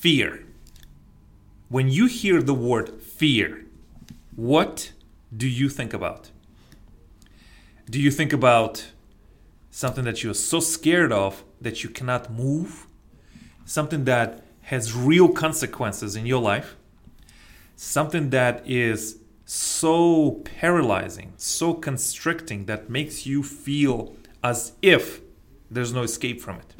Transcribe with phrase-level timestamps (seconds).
[0.00, 0.42] fear.
[1.68, 3.66] When you hear the word fear,
[4.34, 4.92] what
[5.36, 6.30] do you think about?
[7.88, 8.92] Do you think about
[9.70, 12.86] something that you're so scared of that you cannot move?
[13.66, 16.76] Something that has real consequences in your life?
[17.76, 25.20] Something that is so paralyzing, so constricting that makes you feel as if
[25.70, 26.74] there's no escape from it.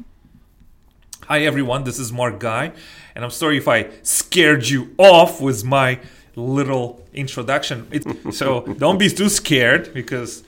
[1.31, 2.73] Hi everyone, this is Mark Guy,
[3.15, 6.01] and I'm sorry if I scared you off with my
[6.35, 7.87] little introduction.
[8.33, 10.43] So don't be too scared because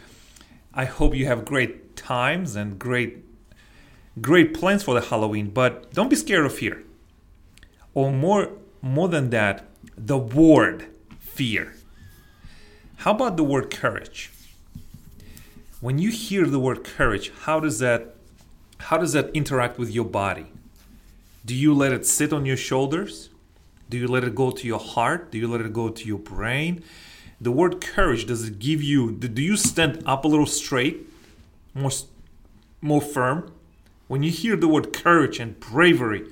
[0.73, 3.23] I hope you have great times and great
[4.19, 6.83] great plans for the Halloween, but don't be scared of fear.
[7.93, 8.49] Or more
[8.81, 9.65] more than that,
[9.97, 10.87] the word
[11.17, 11.75] fear.
[12.97, 14.31] How about the word courage?
[15.79, 18.17] When you hear the word courage, how does that
[18.89, 20.47] how does that interact with your body?
[21.45, 23.29] Do you let it sit on your shoulders?
[23.89, 25.31] Do you let it go to your heart?
[25.31, 26.83] Do you let it go to your brain?
[27.41, 31.09] The word courage does it give you do you stand up a little straight,
[31.73, 31.91] more
[32.81, 33.51] more firm?
[34.07, 36.25] When you hear the word courage and bravery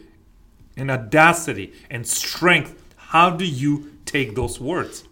[0.78, 5.04] and audacity and strength, how do you take those words?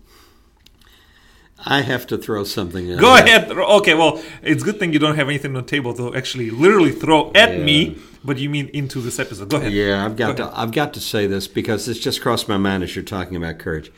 [1.66, 2.98] I have to throw something in.
[3.00, 3.52] Go ahead.
[3.52, 6.92] Okay, well, it's good thing you don't have anything on the table to actually literally
[6.94, 7.66] throw at Yeah.
[7.66, 9.50] me, but you mean into this episode.
[9.50, 9.72] Go ahead.
[9.72, 10.60] Yeah, I've got Go to.
[10.60, 13.60] I've got to say this because it's just crossed my mind as you're talking about
[13.60, 13.92] courage.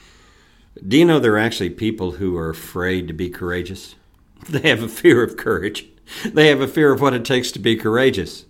[0.88, 3.96] Do you know there are actually people who are afraid to be courageous?
[4.50, 5.86] They have a fear of courage.
[6.26, 8.46] They have a fear of what it takes to be courageous.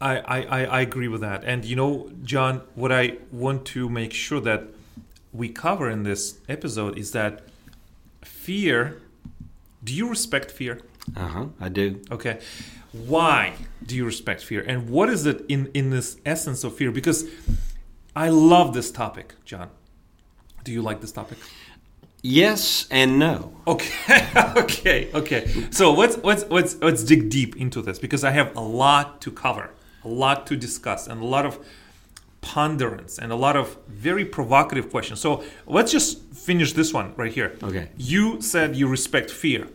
[0.00, 1.44] I, I I agree with that.
[1.44, 4.64] And you know, John, what I want to make sure that
[5.32, 7.42] we cover in this episode is that
[8.22, 9.00] fear.
[9.84, 10.80] Do you respect fear?
[11.16, 11.46] Uh huh.
[11.60, 12.00] I do.
[12.10, 12.40] Okay.
[12.92, 14.62] Why do you respect fear?
[14.66, 16.90] And what is it in, in this essence of fear?
[16.90, 17.28] Because
[18.16, 19.70] I love this topic, John.
[20.64, 21.38] Do you like this topic?
[22.22, 23.54] Yes and no.
[23.66, 24.26] Okay,
[24.56, 25.66] okay, okay.
[25.70, 29.30] So let's let's let's let's dig deep into this because I have a lot to
[29.30, 29.70] cover,
[30.02, 31.64] a lot to discuss, and a lot of
[32.40, 35.20] ponderance and a lot of very provocative questions.
[35.20, 37.56] So let's just finish this one right here.
[37.62, 37.88] Okay.
[37.96, 39.68] You said you respect fear.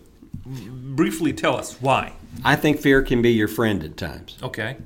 [0.45, 2.13] Briefly tell us why.
[2.43, 4.37] I think fear can be your friend at times.
[4.43, 4.77] Okay.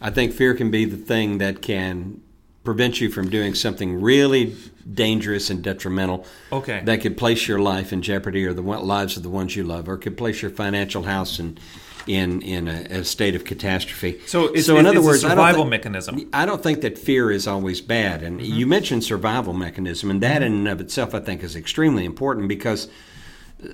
[0.00, 2.20] I think fear can be the thing that can
[2.64, 4.56] prevent you from doing something really
[4.92, 6.82] dangerous and detrimental Okay.
[6.84, 9.88] that could place your life in jeopardy or the lives of the ones you love
[9.88, 11.58] or could place your financial house in
[12.08, 14.20] in in a, a state of catastrophe.
[14.26, 16.28] So it's, in it's, other it's words, a I don't survival mechanism.
[16.32, 18.22] I don't think that fear is always bad.
[18.22, 18.52] And Mm-hmm.
[18.54, 22.46] you mentioned survival mechanism, and that in and of itself, I think, is extremely important
[22.48, 22.88] because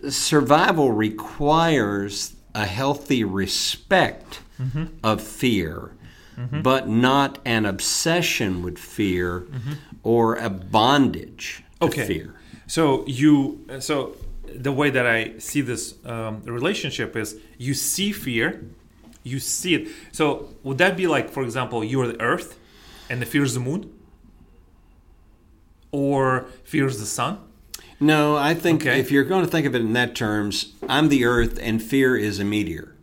[0.08, 4.84] survival requires a healthy respect Mm-hmm.
[5.02, 5.90] of fear,
[6.62, 9.44] but not an obsession with fear
[10.04, 12.00] or a bondage to Mm-hmm.
[12.00, 12.06] Okay.
[12.06, 12.34] fear.
[12.68, 18.64] So you so the way that I see this um, relationship is you see fear,
[19.24, 19.88] you see it.
[20.12, 22.56] So would that be like, for example, you are the Earth,
[23.10, 23.90] and the fear is the Moon,
[25.90, 27.38] or fear is the Sun?
[28.02, 28.98] No, I think Okay.
[28.98, 32.16] if you're going to think of it in that terms, I'm the Earth and fear
[32.16, 32.96] is a meteor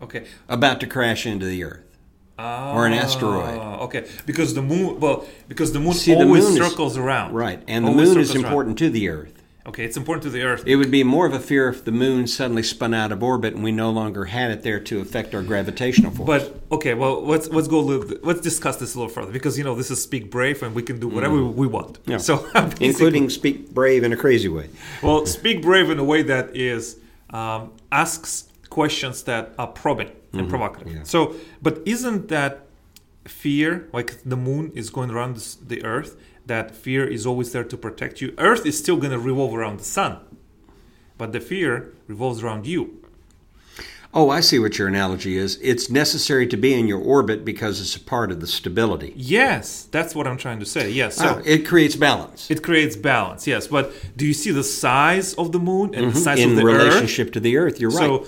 [0.00, 0.26] Okay.
[0.48, 1.84] about to crash into the Earth.
[2.38, 3.58] Or an asteroid.
[3.60, 6.96] Ah, Okay, because the moon, well, because the moon See, the always moon is- circles
[6.96, 7.34] around.
[7.34, 8.44] Right, and the moon is around.
[8.44, 9.37] important to the Earth.
[9.68, 10.62] Okay, it's important to the Earth.
[10.66, 13.52] It would be more of a fear if the moon suddenly spun out of orbit
[13.54, 16.26] and we no longer had it there to affect our gravitational force.
[16.26, 17.78] But okay, well, let's let's go.
[17.78, 20.62] a little, let's discuss this a little further because you know this is Speak Brave
[20.62, 21.98] and we can do whatever we want.
[22.06, 22.16] Yeah.
[22.16, 22.48] So
[22.80, 24.70] including speak brave in a crazy way.
[25.02, 26.96] well, Speak Brave in a way that is
[27.30, 30.94] um, asks questions that are probing and provocative.
[30.94, 31.02] yeah.
[31.02, 32.66] So, but isn't that
[33.26, 35.36] fear like the moon is going around
[35.66, 36.16] the Earth?
[36.48, 38.34] That fear is always there to protect you.
[38.38, 40.18] Earth is still going to revolve around the sun,
[41.16, 42.94] but the fear revolves around you.
[44.14, 45.58] Oh, I see what your analogy is.
[45.62, 49.12] It's necessary to be in your orbit because it's a part of the stability.
[49.14, 50.90] Yes, that's what I'm trying to say.
[50.90, 51.16] Yes.
[51.16, 53.66] So Ah, it creates balance It creates balance, yes.
[53.66, 56.52] But do you see the size of the moon and the size Mm-hmm.
[56.52, 56.84] in of the Earth?
[56.84, 57.78] relationship to the Earth.
[57.78, 58.24] You're right.
[58.24, 58.26] So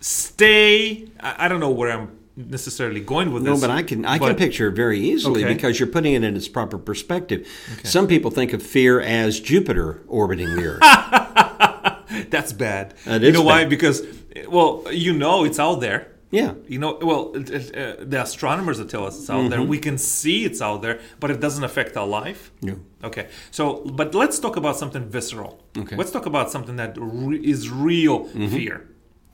[0.00, 1.08] stay.
[1.18, 3.60] I, I don't know where I'm necessarily going with No, this.
[3.62, 5.54] but I can I can picture it very easily Okay.
[5.54, 7.46] because you're putting it in its proper perspective.
[7.82, 12.30] Some people think of fear as Jupiter orbiting the Earth.
[12.30, 12.94] That's bad.
[13.04, 13.64] That you know why?
[13.64, 14.02] Because
[14.48, 16.08] well, you know it's out there.
[16.30, 16.52] yeah.
[16.68, 19.60] You know, well, it, uh, the astronomers that tell us it's out there.
[19.60, 19.68] Mm-hmm.
[19.70, 22.50] We can see it's out there, but it doesn't affect our life.
[22.62, 22.74] No.
[23.02, 25.52] Okay, so but let's talk about something visceral.
[25.78, 25.96] Okay.
[25.96, 28.48] Let's talk about something that re- is real Mm-hmm.
[28.48, 28.88] fear.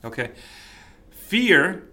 [0.05, 0.31] Okay,
[1.11, 1.83] fear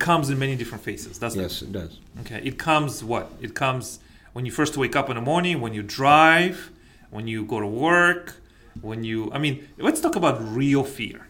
[0.00, 1.92] comes in many different phases, doesn't Yes, it does.
[2.16, 2.20] it?
[2.22, 2.40] Okay.
[2.44, 3.30] It comes what?
[3.40, 4.00] It comes
[4.32, 6.70] when you first wake up in the morning, when you drive,
[7.10, 8.36] when you go to work,
[8.80, 9.30] when you.
[9.32, 11.26] I mean, let's talk about real fear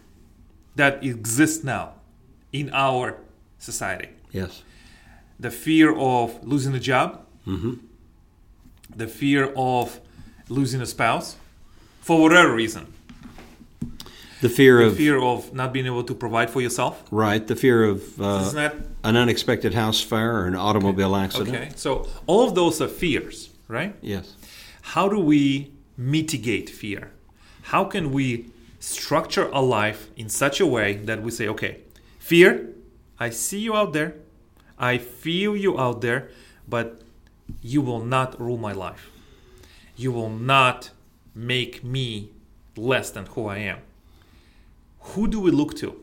[0.77, 1.95] that exists now
[2.53, 3.17] in our
[3.59, 4.09] society.
[4.33, 4.63] Yes.
[5.39, 7.75] The fear of losing a job, hmm
[8.97, 10.01] the fear of
[10.49, 11.37] losing a spouse,
[12.01, 12.93] for whatever reason.
[14.41, 17.03] The fear The of fear of not being able to provide for yourself.
[17.11, 17.47] right.
[17.47, 21.57] The fear of uh, that an unexpected house fire or an automobile accident.
[21.57, 21.69] okay?
[21.77, 23.95] So all of those are fears, right?
[24.01, 24.35] Yes.
[24.95, 27.11] How do we mitigate fear?
[27.63, 28.47] How can we
[28.79, 31.79] structure a life in such a way that we say, okay,
[32.19, 32.71] fear,
[33.19, 34.15] I see you out there,
[34.79, 36.31] I feel you out there,
[36.67, 37.03] but
[37.61, 39.11] you will not rule my life.
[39.97, 40.91] You will not
[41.35, 42.31] make me
[42.77, 43.79] less than who I am.
[45.15, 46.01] Who do we look to?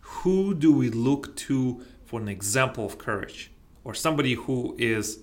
[0.00, 3.50] Who do we look to for an example of courage?
[3.82, 5.18] Or somebody who is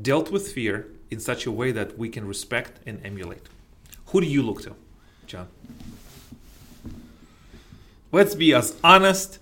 [0.00, 3.42] dealt with fear in such a way that we can respect and emulate.
[4.06, 4.74] Who do you look to,
[5.26, 5.48] John?
[8.10, 9.40] Let's be as honest,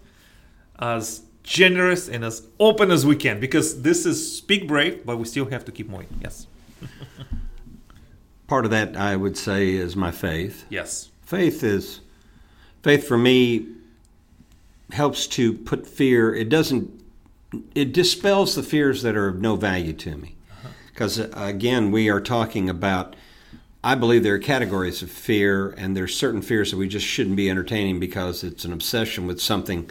[0.79, 5.27] as generous, and as open as we can because this is speak brave, but we
[5.27, 6.09] still have to keep moving.
[6.21, 6.47] Yes.
[8.49, 10.65] Part of that, I would say, is my faith.
[10.69, 11.12] Yes.
[11.23, 12.01] Faith is
[12.83, 13.67] faith for me
[14.93, 16.35] helps to put fear.
[16.35, 16.91] It doesn't.
[17.75, 20.37] It dispels the fears that are of no value to me.
[20.51, 20.69] Uh-huh.
[20.91, 23.17] Because uh, again, we are talking about.
[23.85, 27.35] I believe there are categories of fear, and there's certain fears that we just shouldn't
[27.35, 29.91] be entertaining because it's an obsession with something.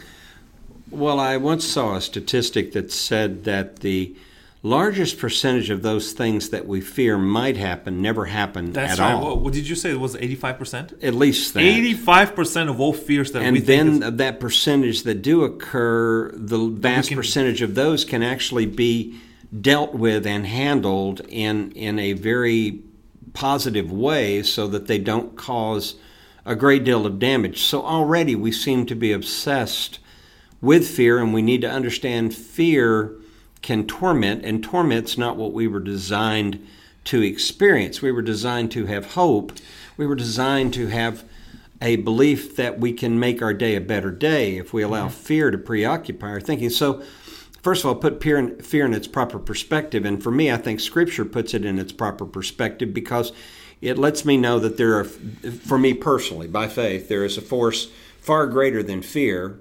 [0.90, 4.16] Well, I once saw a statistic that said that the
[4.64, 9.12] largest percentage of those things that we fear might happen never happen That's at right.
[9.14, 9.22] all.
[9.24, 9.90] What, what did you say?
[9.90, 11.02] It was 85%?
[11.02, 11.60] At least that.
[11.60, 16.30] 85% of all fears that we and think then is- that percentage that do occur,
[16.34, 19.18] the vast can- percentage of those can actually be
[19.60, 22.80] dealt with and handled in in a very
[23.34, 25.96] positive way, so that they don't cause
[26.46, 27.62] a great deal of damage.
[27.62, 29.98] So already we seem to be obsessed
[30.60, 33.12] with fear, and we need to understand fear
[33.62, 36.66] can torment, and torment's not what we were designed
[37.04, 38.02] to experience.
[38.02, 39.52] We were designed to have hope.
[39.96, 41.24] We were designed to have
[41.80, 45.14] a belief that we can make our day a better day if we allow mm-hmm.
[45.14, 46.70] fear to preoccupy our thinking.
[46.70, 47.02] So,
[47.62, 50.04] first of all, put fear in, fear in its proper perspective.
[50.04, 53.32] And for me, I think Scripture puts it in its proper perspective because
[53.80, 57.42] it lets me know that there are, for me personally, by faith, there is a
[57.42, 59.58] force far greater than fear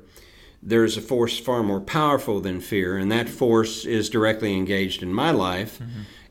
[0.63, 5.01] there is a force far more powerful than fear, and that force is directly engaged
[5.01, 5.81] in my life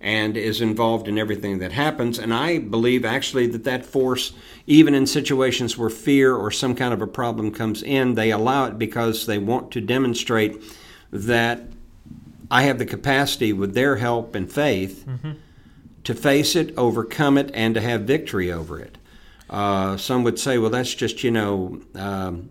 [0.00, 2.18] and is involved in everything that happens.
[2.18, 4.32] And I believe actually that that force,
[4.66, 8.66] even in situations where fear or some kind of a problem comes in, they allow
[8.66, 10.62] it because they want to demonstrate
[11.10, 11.64] that
[12.50, 15.04] I have the capacity with their help and faith
[16.04, 18.96] to face it, overcome it, and to have victory over it.
[19.50, 22.48] Uh, some would say, well, that's just, you know, um,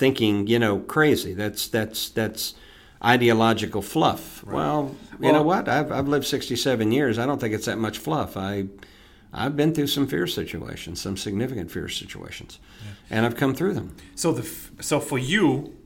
[0.00, 1.34] thinking, you know, crazy.
[1.34, 2.54] That's that's that's
[3.04, 4.42] ideological fluff.
[4.44, 5.68] Well, you know what?
[5.68, 7.18] I've I've lived 67 years.
[7.18, 8.36] I don't think it's that much fluff.
[8.36, 8.66] I
[9.32, 12.58] I've been through some fear situations, some significant fear situations,
[13.10, 13.94] and I've come through them.
[14.16, 14.48] so the
[14.82, 15.76] so for you,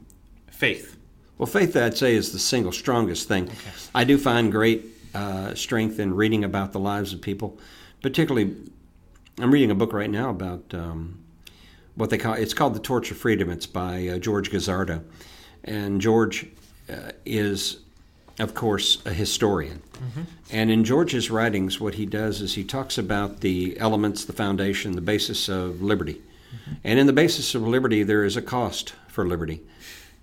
[0.51, 0.97] faith.
[1.37, 3.51] Well, faith, I'd say, is the single strongest thing.
[3.93, 7.59] I do find great uh, strength in reading about the lives of people.
[8.03, 8.55] Particularly,
[9.41, 11.24] I'm reading a book right now about um,
[11.95, 13.51] what they call it's called The Torch of Freedom.
[13.51, 15.03] It's by uh, George Gazzardo,
[15.65, 16.47] and George
[16.91, 17.79] uh, is,
[18.39, 19.83] of course, a historian.
[20.53, 24.93] And in George's writings, what he does is he talks about the elements, the foundation,
[24.93, 26.21] the basis of liberty.
[26.85, 29.63] And in the basis of liberty, there is a cost for liberty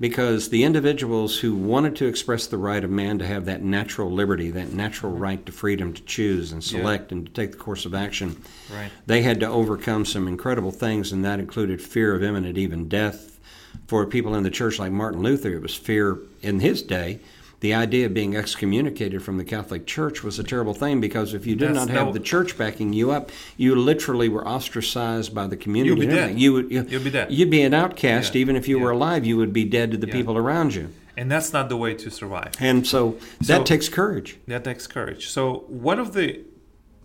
[0.01, 4.11] because the individuals who wanted to express the right of man to have that natural
[4.11, 5.21] liberty, that natural mm-hmm.
[5.21, 8.41] right to freedom to choose and select and to take the course of action,
[8.73, 8.91] Right.
[9.05, 13.39] they had to overcome some incredible things, and that included fear of imminent, even death.
[13.85, 17.19] For people in the church like Martin Luther, it was fear in his day.
[17.61, 21.45] The idea of being excommunicated from the Catholic Church was a terrible thing because if
[21.45, 25.33] you did That's- not have that- the church backing you up, you literally were ostracized
[25.35, 25.89] by the community.
[26.01, 26.39] You'd be dead.
[26.39, 27.31] You would, you, You'd be dead.
[27.31, 28.33] You'd be an outcast.
[28.33, 28.41] Yeah.
[28.41, 30.13] Even if you were alive, you would be dead to the Yeah.
[30.13, 30.89] people around you.
[31.15, 32.53] And that's not the way to survive.
[32.59, 34.37] And so that So- takes courage.
[34.47, 35.27] That takes courage.
[35.29, 36.39] So, one of the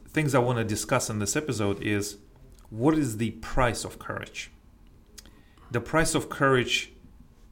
[0.09, 2.17] things I want to discuss in this episode is
[2.71, 4.51] what is the price of courage?
[5.71, 6.93] The price of courage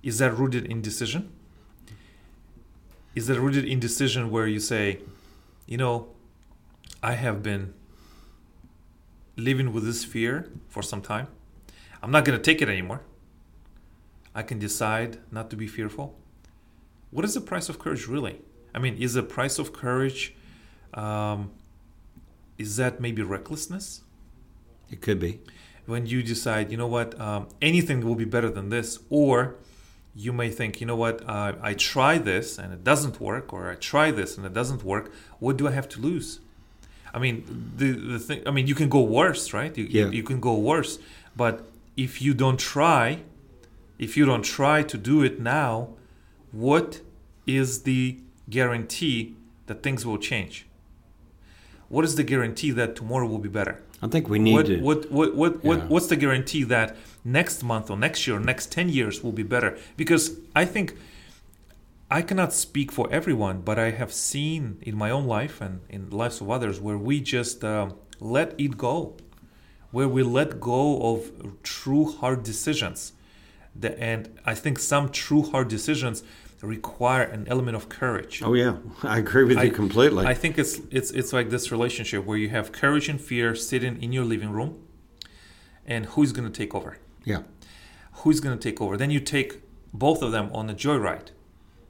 [0.03, 1.29] is that rooted in decision?
[3.15, 5.01] Is that rooted in decision where you say,
[5.67, 6.09] you know,
[7.03, 7.75] I have been
[9.37, 11.29] living with this fear for some time.
[12.03, 13.03] I'm not going to take it anymore.
[14.35, 16.19] I can decide not to be fearful.
[17.11, 18.41] What is the price of courage really?
[18.75, 20.35] I mean, is the price of courage,
[20.95, 21.53] um,
[22.59, 24.03] is that maybe recklessness?
[24.91, 25.41] It could be.
[25.87, 29.57] When you decide, you know what, um, anything will be better than this, or
[30.17, 33.71] you may think, you know what, uh, I try this and it doesn't work, or
[33.71, 35.13] I try this and it doesn't work.
[35.41, 36.41] What do I have to lose?
[37.13, 38.43] I mean, the the thing.
[38.47, 39.77] I mean, you can go worse, right?
[39.77, 40.09] You, Yeah.
[40.11, 40.99] you can go worse,
[41.37, 41.55] but
[41.97, 43.21] if you don't try,
[43.99, 45.91] if you don't try to do it now,
[46.51, 47.01] what
[47.47, 48.17] is the
[48.51, 49.35] guarantee
[49.67, 50.67] that things will change?
[51.89, 53.81] What is the guarantee that tomorrow will be better?
[54.03, 54.81] I think we need what, to.
[54.81, 58.89] what what what what what's the guarantee that next month or next year next 10
[58.89, 59.79] years will be better.
[59.97, 60.95] Because i think
[62.11, 66.11] i cannot speak for everyone but i have seen in my own life and in
[66.11, 69.17] the lives of others where we just um, let it go.
[69.91, 73.13] Where we let go of true hard decisions.
[73.75, 76.23] The, and i think some true hard decisions
[76.65, 78.43] require an element of courage.
[78.43, 80.27] Oh yeah, I agree with I- you completely.
[80.27, 84.03] I think it's it's it's like this relationship where you have courage and fear sitting
[84.03, 84.83] in your living room,
[85.87, 86.99] and who's going to take over?
[87.25, 87.43] Yeah.
[88.19, 88.97] Who's going to take over?
[88.97, 89.61] Then you take
[89.93, 91.31] both of them on a joyride.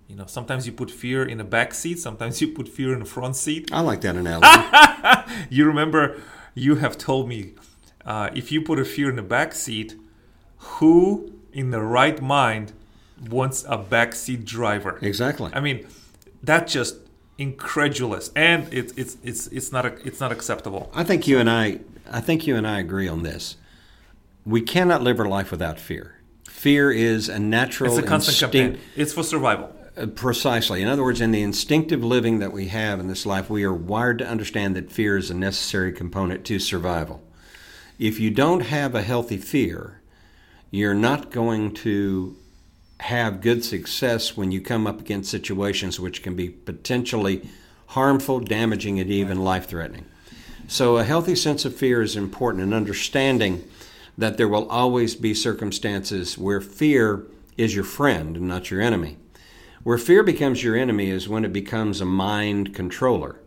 [0.09, 2.99] You know, sometimes you put fear in the back seat, sometimes you put fear in
[3.01, 3.71] the front seat.
[3.73, 4.49] I like that analogy.
[5.51, 6.21] You remember,
[6.55, 7.55] you have told me
[8.05, 9.97] uh, if you put a fear in the back seat,
[10.59, 12.73] who in the right mind
[13.29, 14.99] wants a backseat driver?
[15.03, 15.51] exactly.
[15.55, 15.87] I mean,
[16.43, 16.97] that's just
[17.39, 20.91] incredulous, and it's it's it's it's not a, it's not acceptable.
[20.95, 23.57] I think you and I, I think you and I agree on this.
[24.47, 26.21] We cannot live our life without fear.
[26.49, 28.77] Fear is a natural It's a constant instinct.
[28.77, 28.91] campaign.
[28.97, 29.75] It's for survival.
[29.97, 30.83] Uh, Precisely.
[30.83, 33.73] In other words, in the instinctive living that we have in this life, we are
[33.73, 37.23] wired to understand that fear is a necessary component to survival.
[37.99, 40.01] If you don't have a healthy fear,
[40.71, 42.37] you're not going to
[43.01, 47.49] have good success when you come up against situations which can be potentially
[47.89, 50.07] harmful, damaging, and even life threatening.
[50.67, 53.63] So, a healthy sense of fear is important in understanding
[54.17, 59.17] that there will always be circumstances where fear is your friend and not your enemy.
[59.83, 63.41] Where fear becomes your enemy is when it becomes a mind controller.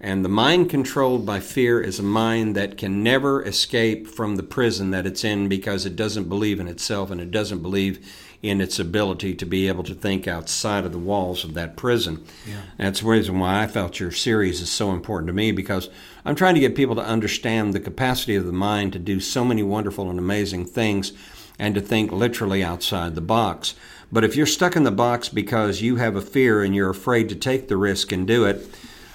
[0.00, 4.42] And the mind controlled by fear is a mind that can never escape from the
[4.42, 8.04] prison that it's in because it doesn't believe in itself and it doesn't believe
[8.42, 12.24] in its ability to be able to think outside of the walls of that prison.
[12.44, 12.56] Yeah.
[12.76, 15.88] That's the reason why I felt your series is so important to me because
[16.24, 19.44] I'm trying to get people to understand the capacity of the mind to do so
[19.44, 21.12] many wonderful and amazing things
[21.58, 23.74] and to think literally outside the box.
[24.10, 27.28] But if you're stuck in the box because you have a fear and you're afraid
[27.28, 28.68] to take the risk and do it,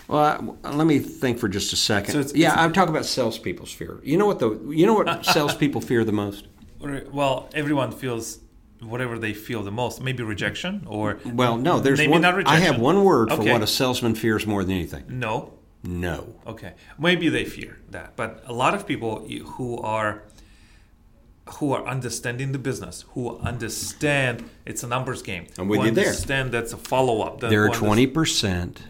[0.08, 2.14] well, I, let me think for just a second.
[2.14, 4.00] So it's- yeah, it's- I'm talking about salespeople's fear.
[4.04, 6.48] You know what the you know what salespeople fear the most?
[6.80, 8.40] Well, everyone feels
[8.82, 10.02] whatever they feel the most.
[10.02, 12.22] Maybe rejection or Well, no, there's maybe one.
[12.22, 13.52] not I have one word for Okay.
[13.52, 15.04] what a salesman fears more than anything.
[15.08, 15.54] no.
[15.84, 16.36] No.
[16.46, 20.24] Okay, maybe they fear that, but a lot of people who are
[21.60, 25.92] who are understanding the business, who understand it's a numbers game, I'm with who you
[25.92, 26.08] there.
[26.08, 27.40] understand that's a follow up.
[27.40, 28.82] There are twenty percent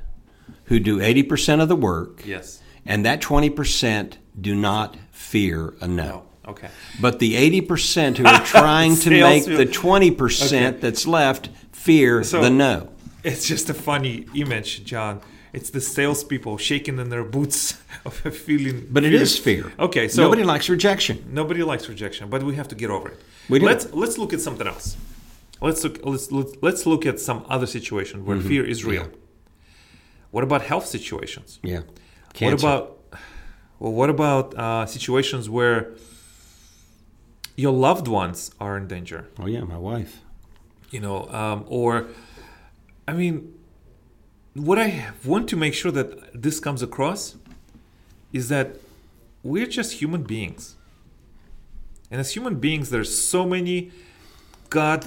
[0.66, 2.62] who do eighty percent of the work, Yes.
[2.86, 6.04] and that twenty percent do not fear a no.
[6.04, 6.24] No.
[6.48, 6.70] Okay.
[7.02, 10.82] But the eighty percent who are trying to make the twenty percent Okay.
[10.82, 12.90] that's left fear So- the no.
[13.24, 15.20] It's just a funny image, John.
[15.52, 18.88] It's the salespeople shaking in their boots of a feeling.
[18.90, 19.74] But it feeling- is fear.
[19.80, 21.26] Okay, so nobody likes rejection.
[21.30, 23.20] Nobody likes rejection, but we have to get over it.
[23.50, 23.66] We do.
[23.66, 24.96] Let's let's look at something else.
[25.62, 28.48] Let's look let's let's, let's look at some other situation where Mm-hmm.
[28.48, 29.08] fear is real.
[30.32, 31.60] What about health situations?
[31.64, 31.82] Yeah.
[32.40, 32.84] What about
[33.80, 33.94] well?
[33.94, 35.94] What about uh, situations where
[37.58, 39.28] your loved ones are in danger?
[39.38, 40.22] Oh yeah, my wife.
[40.92, 42.08] You know, um, or
[43.08, 43.54] I mean,
[44.54, 47.36] what I want to make sure that this comes across
[48.32, 48.78] is that
[49.44, 50.76] we're just human beings.
[52.10, 53.92] And as human beings, there's so many
[54.70, 55.06] god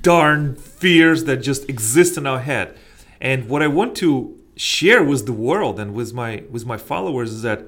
[0.00, 2.76] darn fears that just exist in our head.
[3.20, 7.30] And what I want to share with the world and with my with my followers
[7.32, 7.64] is that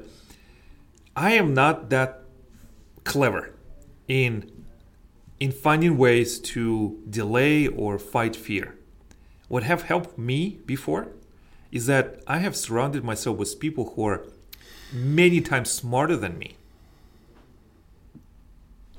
[1.15, 2.23] I am not that
[3.05, 3.53] clever
[4.13, 4.51] in
[5.41, 8.77] in finding ways to delay or fight fear.
[9.49, 11.09] What have helped me before
[11.73, 14.25] is that I have surrounded myself with people who are
[14.93, 16.57] many times smarter than me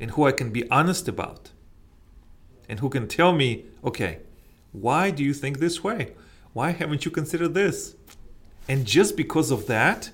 [0.01, 1.51] and who I can be honest about
[2.67, 4.19] and who can tell me, okay,
[4.71, 6.13] why do you think this way?
[6.53, 7.95] Why haven't you considered this?
[8.67, 10.11] And just because of that,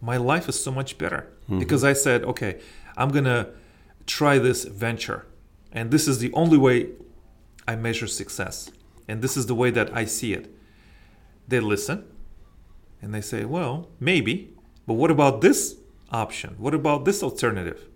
[0.00, 1.60] my life is so much better mm-hmm.
[1.60, 2.60] because I said, okay,
[2.96, 3.48] I'm going to
[4.06, 5.26] try this venture.
[5.72, 6.88] And this is the only way
[7.66, 8.70] I measure success.
[9.08, 10.54] And this is the way that I see it.
[11.48, 12.04] They listen
[13.00, 14.54] and they say, well, maybe,
[14.86, 15.76] but what about this
[16.10, 16.54] option?
[16.58, 17.88] What about this alternative?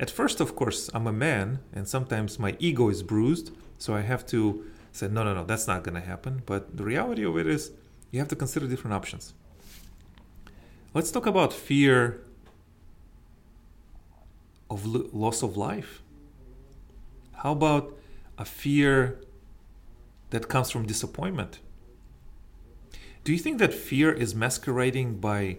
[0.00, 4.02] At first, of course, I'm a man and sometimes my ego is bruised, so I
[4.02, 6.42] have to say, no, no, no, that's not going to happen.
[6.46, 7.72] But the reality of it is,
[8.10, 9.34] you have to consider different options.
[10.94, 12.24] Let's talk about fear
[14.70, 16.02] of loss of life.
[17.32, 17.96] How about
[18.36, 19.20] a fear
[20.30, 21.60] that comes from disappointment?
[23.24, 25.58] Do you think that fear is masquerading by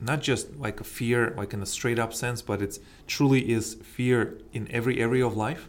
[0.00, 3.74] not just like a fear, like in a straight up sense, but it's truly is
[3.74, 5.68] fear in every area of life?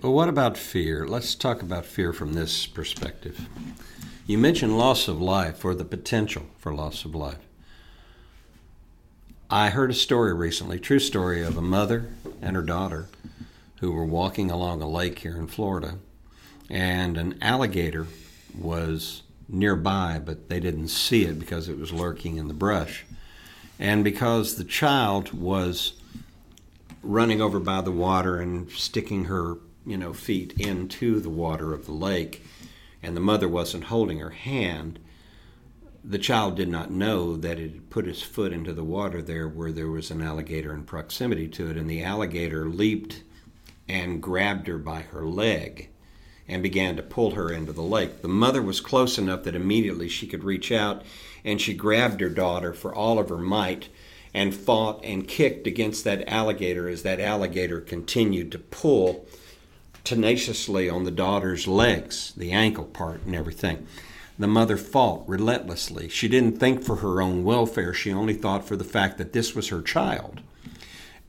[0.00, 1.06] Well, what about fear?
[1.06, 3.48] Let's talk about fear from this perspective.
[4.26, 7.49] You mentioned loss of life or the potential for loss of life.
[9.52, 12.08] I heard a story recently, true story of a mother
[12.40, 13.08] and her daughter
[13.80, 15.98] who were walking along a lake here in Florida,
[16.68, 18.06] and an alligator
[18.56, 23.04] was nearby, but they didn't see it because it was lurking in the brush.
[23.76, 25.94] And because the child was
[27.02, 31.86] running over by the water and sticking her, you know, feet into the water of
[31.86, 32.44] the lake,
[33.02, 35.00] and the mother wasn't holding her hand,
[36.02, 39.48] the child did not know that it had put its foot into the water there
[39.48, 43.22] where there was an alligator in proximity to it, and the alligator leaped
[43.88, 45.88] and grabbed her by her leg
[46.48, 48.22] and began to pull her into the lake.
[48.22, 51.02] The mother was close enough that immediately she could reach out
[51.44, 53.88] and she grabbed her daughter for all of her might
[54.34, 59.26] and fought and kicked against that alligator as that alligator continued to pull
[60.04, 63.86] tenaciously on the daughter's legs, the ankle part and everything.
[64.40, 66.08] The mother fought relentlessly.
[66.08, 69.54] She didn't think for her own welfare, she only thought for the fact that this
[69.54, 70.40] was her child.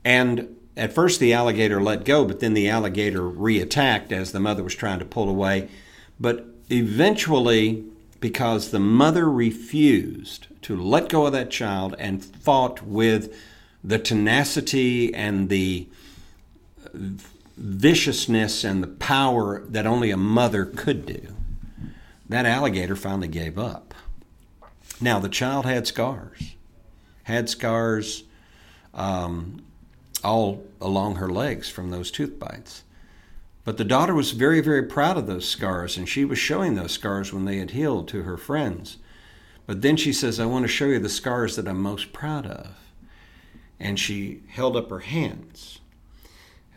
[0.02, 4.64] And at first, the alligator let go, but then the alligator reattacked as the mother
[4.64, 5.68] was trying to pull away.
[6.18, 7.84] But eventually,
[8.18, 13.36] because the mother refused to let go of that child and fought with
[13.84, 15.86] the tenacity and the
[17.58, 21.36] viciousness and the power that only a mother could do
[22.28, 23.94] that alligator finally gave up.
[25.00, 26.54] Now, the child had scars,
[27.24, 28.24] had scars
[28.94, 29.62] um,
[30.22, 32.84] all along her legs from those tooth bites.
[33.64, 36.92] But the daughter was very, very proud of those scars, and she was showing those
[36.92, 38.98] scars when they had healed to her friends.
[39.66, 42.46] But then she says, I want to show you the scars that I'm most proud
[42.46, 42.68] of.
[43.78, 45.80] And she held up her hands.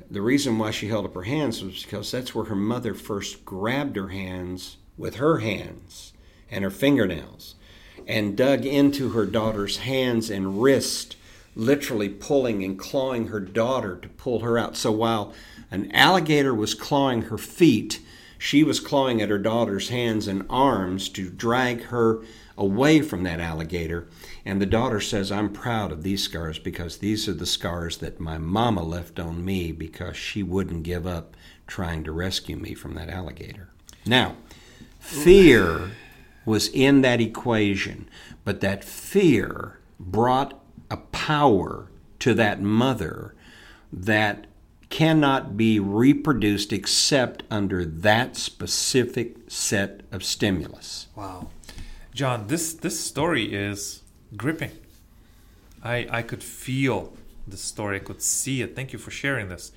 [0.09, 3.43] The reason why she held up her hands was because that's where her mother first
[3.45, 6.13] grabbed her hands with her hands
[6.49, 7.55] and her fingernails
[8.07, 11.15] and dug into her daughter's hands and wrist,
[11.55, 14.77] literally pulling and clawing her daughter to pull her out.
[14.77, 15.33] So while
[15.71, 18.01] an alligator was clawing her feet,
[18.37, 22.21] she was clawing at her daughter's hands and arms to drag her
[22.57, 24.07] away from that alligator.
[24.45, 28.19] And the daughter says, I'm proud of these scars because these are the scars that
[28.19, 31.35] my mama left on me because she wouldn't give up
[31.67, 33.69] trying to rescue me from that alligator.
[34.05, 34.35] Now,
[35.05, 35.91] Fear
[36.45, 38.09] was in that equation,
[38.43, 41.89] but that fear brought a power
[42.19, 43.35] to that mother
[43.91, 44.47] that
[44.89, 51.07] cannot be reproduced except under that specific set of stimulus.
[51.15, 51.49] Wow.
[52.13, 54.01] John, this this story is
[54.35, 54.71] gripping.
[55.83, 57.13] I I could feel
[57.47, 57.97] the story.
[57.97, 58.75] I could see it.
[58.75, 59.71] Thank you for sharing this.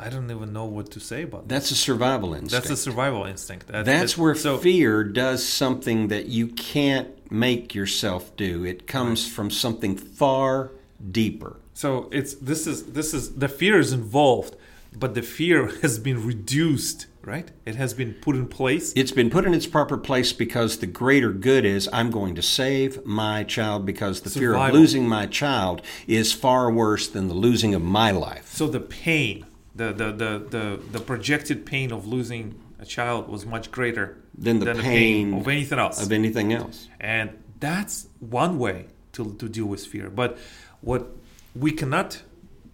[0.00, 1.54] I don't even know what to say about that.
[1.54, 2.52] That's a survival instinct.
[2.52, 3.66] That's a survival instinct.
[3.66, 8.64] That, That's where so, fear does something that you can't make yourself do.
[8.64, 9.32] It comes right.
[9.32, 10.72] from something far
[11.10, 11.56] deeper.
[11.74, 14.56] So it's this is this is the fear is involved,
[14.96, 17.50] but the fear has been reduced, right?
[17.66, 18.94] It has been put in place.
[18.96, 22.42] It's been put in its proper place because the greater good is I'm going to
[22.42, 24.60] save my child because the survival.
[24.60, 28.48] fear of losing my child is far worse than the losing of my life.
[28.48, 29.44] So the pain
[29.80, 34.58] the, the, the, the, the projected pain of losing a child was much greater than
[34.58, 36.02] the, than pain, the pain, of anything else.
[36.02, 36.88] Of anything else.
[37.00, 40.10] And that's one way to, to deal with fear.
[40.10, 40.38] But
[40.82, 41.08] what
[41.54, 42.22] we cannot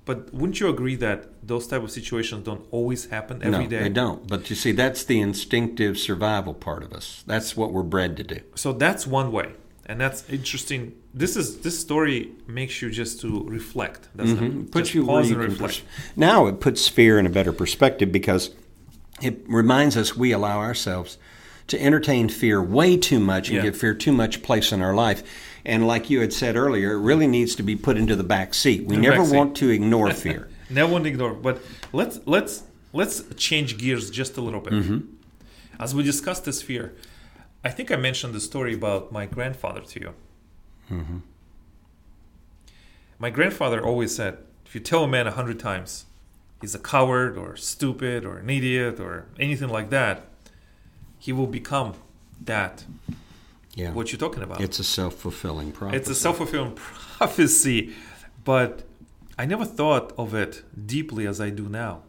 [0.04, 3.82] but wouldn't you agree that those type of situations don't always happen every no, day?
[3.82, 4.28] they don't.
[4.28, 7.24] But you see, that's the instinctive survival part of us.
[7.26, 8.38] That's what we're bred to do.
[8.54, 9.54] So that's one way
[9.86, 10.94] and that's interesting.
[11.14, 14.08] This is this story makes you just to reflect.
[14.16, 14.60] Doesn't mm-hmm.
[14.62, 14.72] it?
[14.72, 15.60] Puts you pause and reflect.
[15.60, 15.82] Pers-
[16.16, 18.50] now it puts fear in a better perspective because
[19.22, 21.18] it reminds us we allow ourselves
[21.68, 23.62] to entertain fear way too much and yeah.
[23.62, 25.22] give fear too much place in our life.
[25.64, 28.54] And like you had said earlier, it really needs to be put into the back
[28.54, 28.86] seat.
[28.86, 30.48] We never want to ignore fear.
[30.68, 31.32] never want to ignore.
[31.32, 35.02] But let's let's let's change gears just a little bit.
[35.78, 36.94] As we discuss this fear,
[37.64, 40.14] I think I mentioned the story about my grandfather to you.
[40.90, 41.18] Mm-hmm.
[43.18, 46.06] My grandfather always said, if you tell a man a hundred times
[46.60, 50.28] he's a coward or stupid or an idiot or anything like that,
[51.18, 51.94] he will become
[52.44, 52.84] that.
[53.74, 53.92] Yeah.
[53.92, 54.60] What you're talking about?
[54.60, 55.96] It's a self fulfilling prophecy.
[55.98, 56.74] It's a self fulfilling
[57.18, 57.94] prophecy,
[58.44, 58.84] but
[59.38, 62.02] I never thought of it deeply as I do now.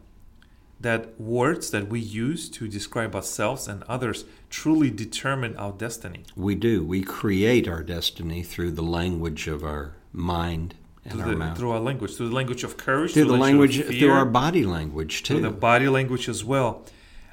[0.80, 6.22] That words that we use to describe ourselves and others truly determine our destiny.
[6.36, 6.84] We do.
[6.84, 11.58] We create our destiny through the language of our mind and Through, our the, mouth.
[11.58, 14.64] through our language, through the language of courage, Through the language, of through our body
[14.64, 15.34] language too.
[15.34, 16.84] through the body language as well.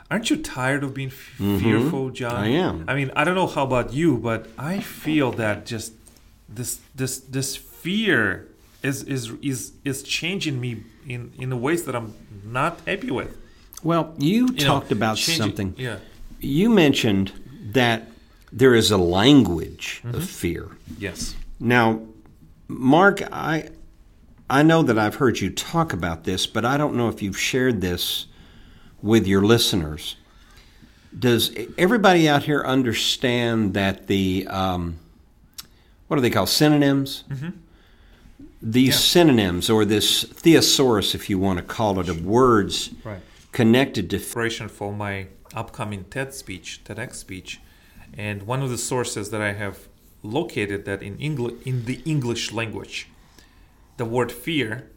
[0.10, 2.32] Aren't you tired of being f- fearful, John?
[2.34, 2.44] Mm-hmm.
[2.44, 2.86] I am.
[2.88, 5.94] I mean, I don't know how about you, but I feel that just
[6.50, 8.48] this this this fear
[8.86, 13.32] is is is is changing me in in ways that I'm not happy with.
[13.84, 15.76] well, you, You know, talked about changing- something.
[15.78, 15.98] Yeah.
[16.40, 17.32] You mentioned
[17.74, 18.00] that
[18.52, 20.16] there is a language Mm-hmm.
[20.18, 20.66] of fear.
[21.00, 21.36] Yes.
[21.60, 22.02] Now,
[22.68, 23.70] Mark, I
[24.50, 27.40] I know that I've heard you talk about this, but I don't know if you've
[27.52, 28.28] shared this
[29.02, 30.16] with your listeners.
[31.18, 34.98] Does everybody out here understand that the um,
[36.08, 37.24] what do they call synonyms?
[38.68, 38.96] These Yeah.
[38.96, 43.20] synonyms, or this thesaurus, if you want to call it, of words Right.
[43.52, 47.60] connected to Preparation for my upcoming TED speech, TEDx speech,
[48.18, 49.88] and one of the sources that I have
[50.24, 53.08] located that in English in the English language,
[53.98, 54.90] the word fear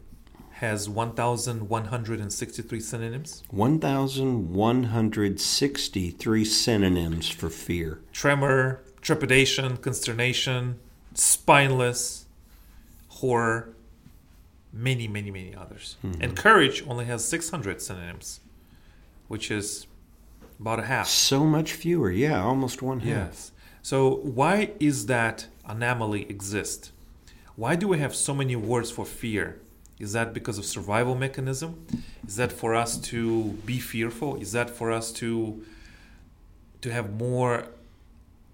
[0.52, 3.42] has 1,163 synonyms.
[3.50, 8.00] 1,163 synonyms for fear.
[8.12, 10.76] tremor, trepidation, consternation,
[11.14, 12.24] spineless,
[13.20, 13.74] horror,
[14.72, 15.96] many, many, many others.
[16.04, 16.22] Mm-hmm.
[16.22, 18.40] And courage only has 600 synonyms,
[19.26, 19.87] which is
[20.61, 21.09] about a half.
[21.09, 23.09] So much fewer, yeah, almost one half.
[23.09, 23.52] Yes.
[23.83, 26.92] So why is that anomaly exist?
[27.57, 29.61] Why do we have so many words for fear?
[29.98, 31.87] Is that because of survival mechanism?
[32.26, 34.37] Is that for us to be fearful?
[34.37, 35.64] Is that for us to
[36.83, 37.66] to have more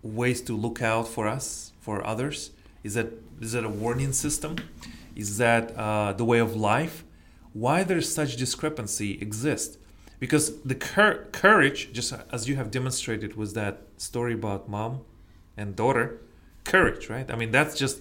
[0.02, 2.50] ways to look out for us, for others?
[2.84, 3.08] Is that
[3.40, 4.56] is that a warning system?
[5.16, 7.04] Is that uh, the way of life?
[7.52, 9.78] Why there's such discrepancy exist?
[10.20, 15.00] Because the cur- courage, just as you have demonstrated, was that story about mom
[15.56, 16.20] and daughter,
[16.64, 17.30] courage, right?
[17.30, 18.00] I mean, that's just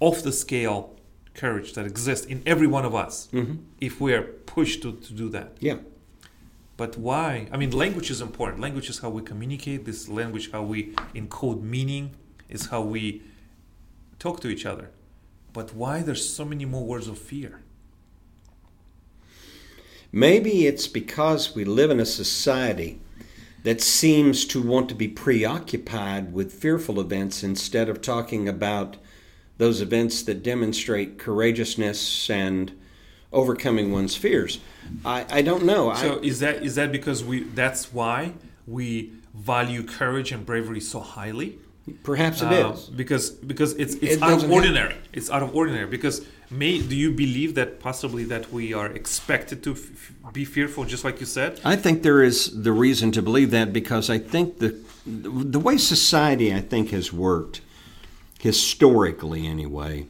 [0.00, 0.96] off the scale
[1.34, 3.28] courage that exists in every one of us
[3.80, 5.56] if we are pushed to, to do that.
[5.60, 5.78] Yeah.
[6.76, 7.48] But why?
[7.52, 8.60] I mean, language is important.
[8.60, 9.84] Language is how we communicate.
[9.84, 12.10] This language, how we encode meaning,
[12.48, 13.22] is how we
[14.18, 14.90] talk to each other.
[15.52, 17.60] But why there's so many more words of fear?
[20.10, 23.00] Maybe it's because we live in a society
[23.64, 28.96] that seems to want to be preoccupied with fearful events instead of talking about
[29.58, 32.72] those events that demonstrate courageousness and
[33.32, 34.60] overcoming one's fears.
[35.04, 35.92] I, I don't know.
[35.94, 37.40] So I, is that is that because we?
[37.42, 38.34] That's why
[38.66, 41.58] we value courage and bravery so highly.
[42.02, 42.84] Perhaps it Uh, is.
[42.88, 44.94] because because it's it's It out of ordinary.
[45.12, 45.86] It's out of ordinary.
[45.86, 50.84] Because may do you believe that possibly that we are expected to f- be fearful,
[50.84, 51.60] just like you said?
[51.64, 54.74] I think there is the reason to believe that because I think the
[55.06, 57.60] the way society I think has worked
[58.40, 60.06] historically anyway.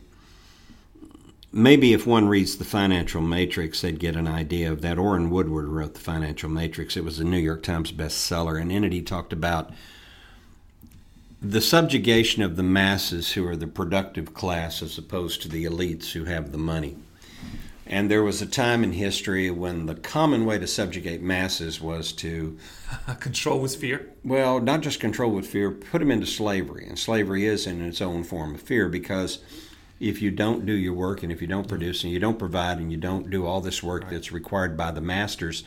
[1.53, 4.99] Maybe if one reads the Financial Matrix, they'd get an idea of that.
[4.99, 6.97] Orrin Woodward wrote the Financial Matrix.
[6.97, 9.73] It was a New York Times bestseller, and in it he talked about
[11.46, 16.12] the subjugation of the masses who are the productive class as opposed to the elites
[16.12, 16.96] who have the money.
[17.87, 22.12] And there was a time in history when the common way to subjugate masses was
[22.12, 22.57] to,
[23.20, 24.09] Control with fear.
[24.24, 26.87] well, not just control with fear, put them into slavery.
[26.88, 29.40] And slavery is in its own form of fear because
[30.00, 32.78] if you don't do your work and if you don't produce and you don't provide
[32.78, 35.62] and you don't do all this work that's required by the masters,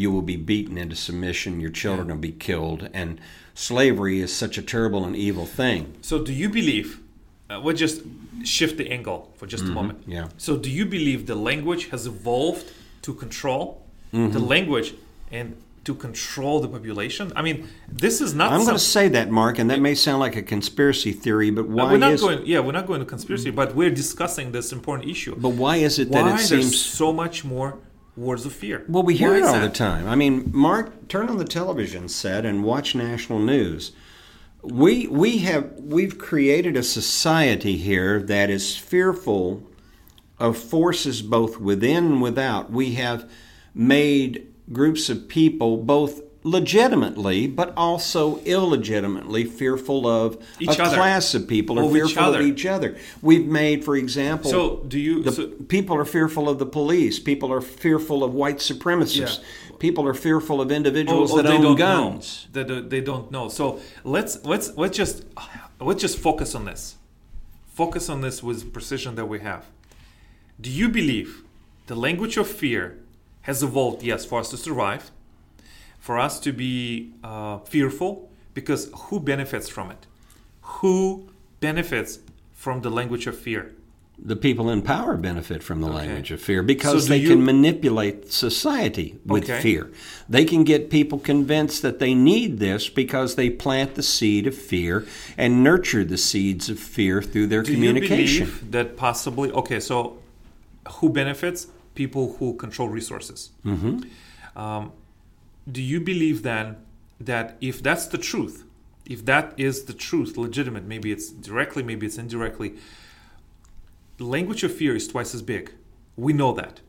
[0.00, 2.90] you will be beaten into submission, your children will be killed.
[2.92, 3.18] And
[3.54, 5.94] slavery is such a terrible and evil thing.
[6.02, 7.00] So, do you believe?
[7.48, 8.02] Uh, we'll just
[8.42, 10.00] shift the angle for just a moment.
[10.02, 10.10] Mm-hmm.
[10.18, 10.28] yeah.
[10.36, 12.66] So, do you believe the language has evolved
[13.06, 13.80] to control
[14.12, 14.32] Mm-hmm.
[14.32, 14.94] the language
[15.32, 17.32] and to control the population?
[17.34, 17.66] I mean,
[18.04, 18.52] this is not.
[18.52, 21.50] I'm some, going to say that, Mark, and that may sound like a conspiracy theory,
[21.50, 22.46] but Uh, why we're not is going.
[22.46, 25.34] Yeah, we're not going to conspiracy, but we're discussing this important issue.
[25.46, 27.70] but why is it that Why it there's seems so much more
[28.16, 28.84] words of fear?
[28.88, 30.08] Well, we hear Why it all the time.
[30.08, 33.92] I mean, Mark, turn on the television set and watch national news.
[34.62, 39.62] We we have we've created a society here that is fearful
[40.38, 42.70] of forces both within and without.
[42.70, 43.30] We have
[43.74, 50.96] made groups of people, both legitimately but also illegitimately fearful of Each a other.
[50.96, 52.40] class of people each fearful other.
[52.40, 52.96] of each other.
[53.22, 57.18] We've made, for example, So, do you- the, so- people are fearful of the police.
[57.18, 59.40] People are fearful of white supremacists.
[59.78, 62.46] People are fearful of individuals Oh, oh, that they own don't guns.
[62.54, 62.62] know.
[62.62, 63.48] They, do- they don't know.
[63.48, 65.24] So let's let's let's just
[65.80, 66.96] let's just focus on this.
[67.72, 69.64] Focus on this with precision that we have.
[70.60, 71.42] Do you believe
[71.86, 72.98] the language of fear
[73.42, 74.02] has evolved?
[74.04, 75.10] Yes, for us to survive,
[76.06, 78.12] for us to be uh, fearful,
[78.52, 80.02] because who benefits from it?
[80.78, 81.28] Who
[81.60, 82.18] benefits
[82.52, 83.72] from the language of fear?
[84.32, 87.42] The people in power benefit from the language of fear because So they you- can
[87.44, 89.60] manipulate society with Okay.
[89.62, 89.90] fear.
[90.28, 94.54] They can get people convinced that they need this because they plant the seed of
[94.54, 95.04] fear
[95.38, 98.46] and nurture the seeds of fear through their Do communication.
[98.46, 99.50] you believe that possibly?
[99.50, 100.18] Okay, so
[101.00, 101.66] who benefits?
[101.94, 103.50] People who control resources.
[103.64, 104.58] Mm-hmm.
[104.64, 104.92] Um,
[105.70, 106.76] do you believe then
[107.20, 108.64] that if that's the truth,
[109.06, 112.74] if that is the truth, legitimate, maybe it's directly, maybe it's indirectly,
[114.16, 115.72] the language of fear is twice as big.
[116.16, 116.80] We know that.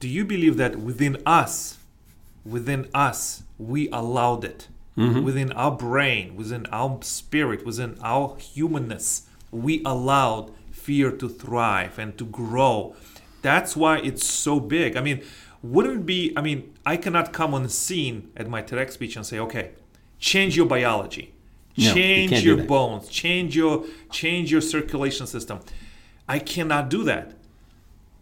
[0.00, 1.78] Do you believe that within us,
[2.44, 4.68] within us, we allowed it?
[4.96, 5.22] Mm-hmm.
[5.22, 12.18] Within our brain, within our spirit, within our humanness, we allowed fear to thrive and
[12.18, 12.96] to grow.
[13.42, 14.96] That's why it's so big.
[14.96, 15.22] I mean,
[15.62, 19.26] wouldn't be, I mean, I cannot come on the scene at my TEDx speech and
[19.26, 19.72] say, okay,
[20.18, 21.32] change your biology,
[21.76, 25.60] No, you change your bones, change your change your circulation system.
[26.28, 27.34] I cannot do that.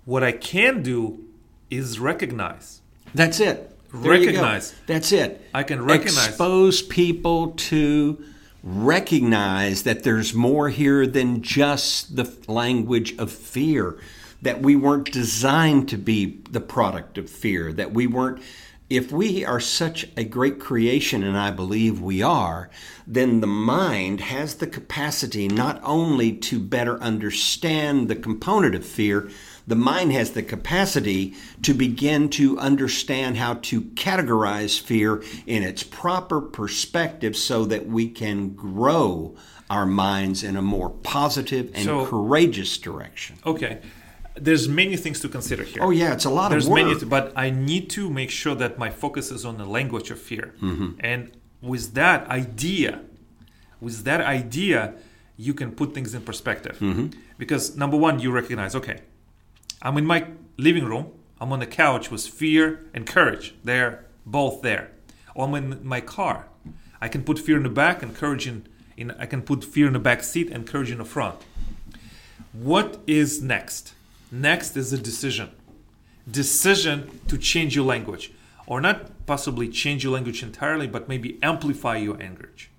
[0.04, 1.24] What I can do
[1.70, 2.80] is recognize.
[3.14, 3.76] That's it.
[3.92, 4.10] There.
[4.10, 4.74] Recognize.
[4.86, 5.42] That's it.
[5.54, 6.28] I can recognize.
[6.28, 8.22] Expose people to
[8.62, 13.98] recognize that there's more here than just the language of fear.
[14.42, 17.72] That we weren't designed to be the product of fear.
[17.72, 18.42] That we weren't.
[18.88, 22.70] If we are such a great creation, and I believe we are,
[23.06, 29.28] then the mind has the capacity not only to better understand the component of fear,
[29.66, 35.82] the mind has the capacity to begin to understand how to categorize fear in its
[35.82, 39.36] proper perspective so that we can grow
[39.68, 43.36] our minds in a more positive and So- courageous direction.
[43.44, 43.80] Okay,
[44.40, 45.82] there's many things to consider here.
[45.82, 46.84] Oh, yeah, it's a lot There's of work.
[46.84, 50.20] many, but I need to make sure that my focus is on the language of
[50.20, 50.54] fear.
[50.60, 50.90] Mm-hmm.
[51.00, 53.02] And with that idea,
[53.80, 54.94] with that idea,
[55.36, 56.78] you can put things in perspective.
[56.80, 57.18] Mm-hmm.
[57.36, 59.00] Because number one, you recognize, okay,
[59.82, 61.12] I'm in my living room.
[61.40, 63.54] I'm on the couch with fear and courage.
[63.62, 64.90] They're both there.
[65.34, 66.48] Or I'm in my car.
[67.00, 69.86] I can put fear in the back and courage in, in I can put fear
[69.86, 71.36] in the back seat and courage in the front.
[72.52, 73.94] What is next?
[74.30, 75.50] Next is a decision.
[76.30, 78.32] Decision to change your language.
[78.66, 82.70] Or not possibly change your language entirely, but maybe amplify your language.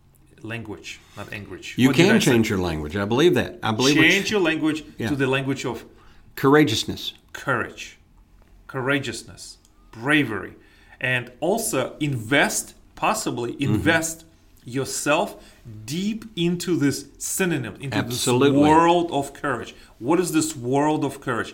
[0.41, 1.73] Language, not language.
[1.77, 2.31] You What can say?
[2.31, 2.95] change your language.
[2.95, 3.59] I believe that.
[3.63, 5.09] I believe change your language Yeah.
[5.09, 5.83] to the language of
[6.35, 7.13] courageousness.
[7.33, 7.97] courage,
[8.67, 9.57] courageousness,
[9.91, 10.53] bravery,
[11.01, 13.73] and also invest, possibly Mm-hmm.
[14.77, 15.27] Yourself
[15.85, 18.51] deep into this synonym, into Absolutely.
[18.59, 19.71] this world of courage.
[19.99, 21.53] What is this world of courage?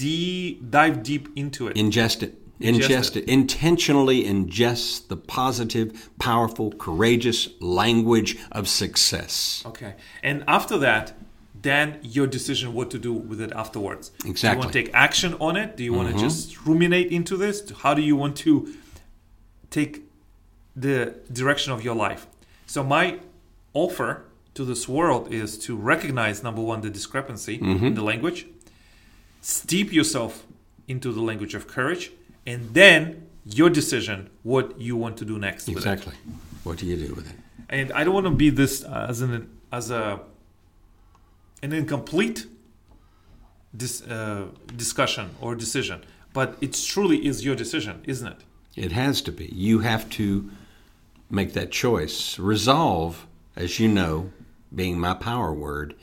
[0.00, 1.76] De- dive deep into it.
[1.76, 2.32] Ingest it.
[2.60, 3.24] Ingest Ingest it.
[3.24, 3.28] it.
[3.28, 9.62] Intentionally ingest the positive, powerful, courageous language of success.
[9.66, 9.94] Okay.
[10.22, 11.14] And after that,
[11.62, 14.12] then your decision what to do with it afterwards.
[14.24, 14.36] Exactly.
[14.40, 15.76] Do you want to take action on it?
[15.76, 16.18] Do you want Mm-hmm.
[16.18, 17.56] to just ruminate into this?
[17.82, 18.72] How do you want to
[19.70, 20.02] take
[20.76, 22.26] the direction of your life?
[22.66, 23.18] So my
[23.72, 24.24] offer
[24.54, 27.86] to this world is to recognize number one the discrepancy Mm-hmm.
[27.86, 28.46] in the language,
[29.40, 30.46] steep yourself
[30.88, 32.12] into the language of courage,
[32.46, 35.68] and then your decision what you want to do next.
[35.68, 36.14] Exactly.
[36.62, 37.36] What do you do with it?
[37.70, 40.20] and I don't want to be this uh, as an as a
[41.62, 42.46] an incomplete
[43.76, 44.46] dis, uh,
[44.76, 48.40] discussion or decision, but it truly is your decision, isn't it?
[48.76, 49.46] It has to be.
[49.46, 50.50] You have to
[51.30, 52.38] make that choice.
[52.38, 54.30] Resolve, as you know,
[54.74, 55.94] being my power word,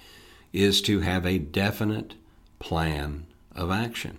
[0.54, 2.14] is to have a definite
[2.60, 4.18] plan of action.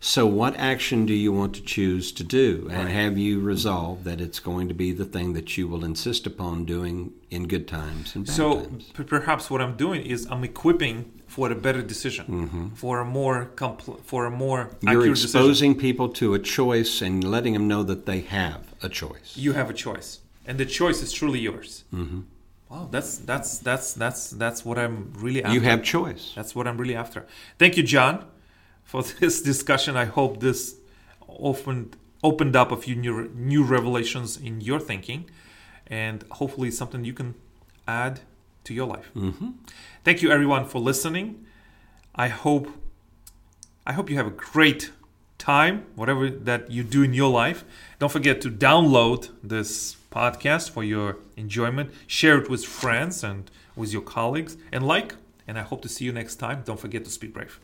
[0.00, 2.68] So, what action do you want to choose to do?
[2.70, 2.92] And Right.
[2.94, 6.64] have you resolved that it's going to be the thing that you will insist upon
[6.64, 8.92] doing in good times and bad So times?
[8.96, 13.50] p- perhaps what I'm doing is I'm equipping for a better decision, for a more
[13.56, 14.88] compl- for a more Mm-hmm.
[14.88, 15.40] You're accurate decision.
[15.40, 19.36] exposing people to a choice and letting them know that they have a choice.
[19.36, 21.84] You have a choice, and the choice is truly yours.
[21.92, 22.20] Mm-hmm.
[22.68, 25.54] Wow, that's that's that's that's that's what I'm really after.
[25.54, 26.32] You have choice.
[26.34, 27.26] That's what I'm really after.
[27.58, 28.24] Thank you, John,
[28.84, 29.96] for this discussion.
[29.96, 30.76] I hope this
[31.28, 35.30] opened opened up a few new new revelations in your thinking,
[35.86, 37.34] and hopefully something you can
[37.86, 38.20] add
[38.64, 39.10] to your life.
[39.14, 39.50] Mm-hmm.
[40.04, 41.46] Thank you everyone for listening.
[42.14, 42.68] I hope
[43.86, 44.90] I hope you have a great
[45.38, 47.64] time, whatever that you do in your life.
[48.00, 51.90] Don't forget to download this podcast for your enjoyment.
[52.06, 55.14] Share it with friends and with your colleagues and like.
[55.46, 56.62] And I hope to see you next time.
[56.64, 57.60] Don't forget to speak brave.